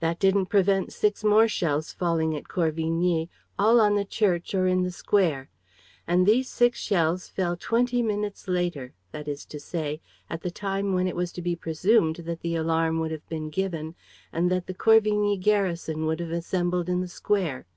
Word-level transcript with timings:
"That 0.00 0.18
didn't 0.18 0.46
prevent 0.46 0.92
six 0.92 1.22
more 1.22 1.46
shells 1.46 1.92
falling 1.92 2.34
at 2.36 2.48
Corvigny, 2.48 3.30
all 3.56 3.80
on 3.80 3.94
the 3.94 4.04
church 4.04 4.52
or 4.52 4.66
in 4.66 4.82
the 4.82 4.90
square. 4.90 5.48
And 6.08 6.26
these 6.26 6.48
six 6.48 6.80
shells 6.80 7.28
fell 7.28 7.56
twenty 7.56 8.02
minutes 8.02 8.48
later, 8.48 8.94
that 9.12 9.28
is 9.28 9.44
to 9.46 9.60
say, 9.60 10.00
at 10.28 10.40
the 10.40 10.50
time 10.50 10.92
when 10.92 11.06
it 11.06 11.14
was 11.14 11.30
to 11.34 11.40
be 11.40 11.54
presumed 11.54 12.16
that 12.16 12.40
the 12.40 12.56
alarm 12.56 12.98
would 12.98 13.12
have 13.12 13.28
been 13.28 13.48
given 13.48 13.94
and 14.32 14.50
that 14.50 14.66
the 14.66 14.74
Corvigny 14.74 15.36
garrison 15.38 16.04
would 16.04 16.18
have 16.18 16.32
assembled 16.32 16.88
in 16.88 17.00
the 17.00 17.06
square. 17.06 17.68